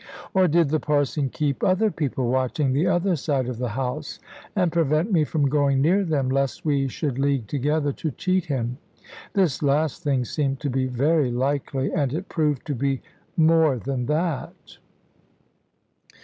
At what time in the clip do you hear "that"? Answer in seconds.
14.07-14.79